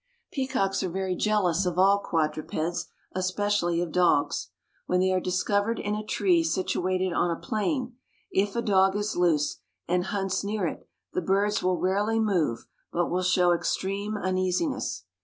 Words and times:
Peacocks 0.31 0.81
are 0.81 0.89
very 0.89 1.15
jealous 1.15 1.63
of 1.67 1.77
all 1.77 1.99
quadrupeds, 1.99 2.87
especially 3.11 3.81
of 3.81 3.91
dogs. 3.91 4.49
When 4.87 4.99
they 4.99 5.11
are 5.11 5.19
discovered 5.19 5.77
in 5.77 5.93
a 5.93 6.03
tree 6.03 6.43
situated 6.43 7.13
on 7.13 7.29
a 7.29 7.39
plain, 7.39 7.97
if 8.31 8.55
a 8.55 8.63
dog 8.63 8.95
is 8.95 9.15
loose 9.15 9.57
and 9.87 10.05
hunts 10.05 10.43
near 10.43 10.65
it, 10.65 10.89
the 11.13 11.21
birds 11.21 11.61
will 11.61 11.77
rarely 11.77 12.19
move 12.19 12.65
but 12.91 13.11
will 13.11 13.21
show 13.21 13.51
extreme 13.51 14.17
uneasiness. 14.17 15.03